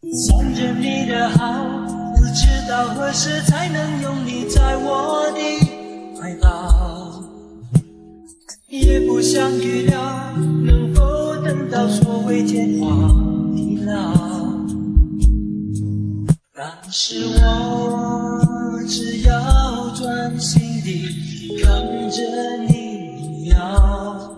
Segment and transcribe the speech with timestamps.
[0.00, 1.52] 想着你的好，
[2.14, 5.40] 不知道何时才能拥你在我的
[6.16, 7.20] 怀抱，
[8.68, 10.00] 也不想预料
[10.64, 14.14] 能否等到所谓天荒地老，
[16.54, 22.22] 但是我只要专心地看着
[22.68, 24.30] 你一秒，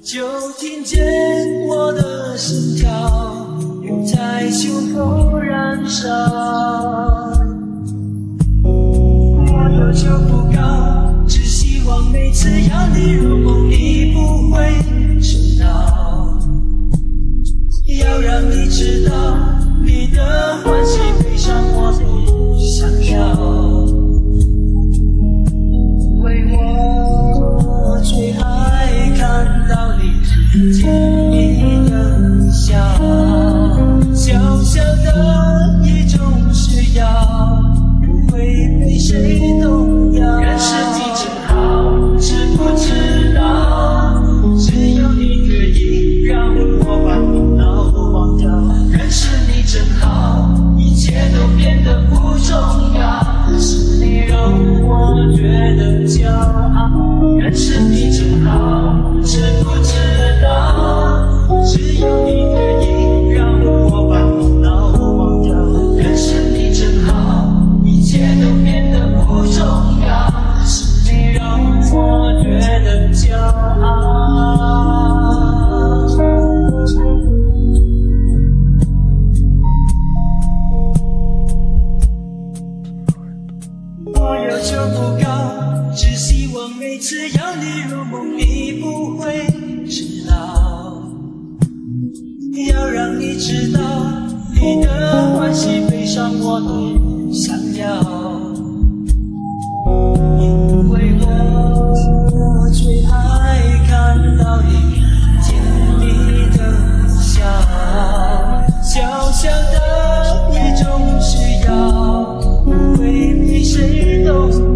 [0.00, 1.04] 就听见
[1.66, 3.21] 我的心跳。
[4.52, 5.31] 胸口
[86.92, 89.46] 每次要你入梦，你不会
[89.88, 91.02] 知道。
[92.70, 93.80] 要让你知道，
[94.52, 97.98] 你的欢喜悲伤我都想要。
[100.38, 105.00] 因为我最爱看到你
[105.42, 105.64] 甜
[105.98, 106.04] 蜜
[106.54, 106.60] 的
[107.22, 107.40] 笑，
[108.82, 110.84] 小小的你总
[111.22, 111.72] 是要，
[112.66, 114.71] 不会比谁都。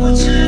[0.00, 0.39] What's